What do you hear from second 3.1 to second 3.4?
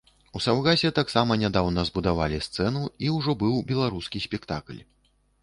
ўжо